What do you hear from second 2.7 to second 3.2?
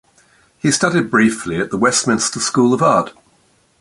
of Art.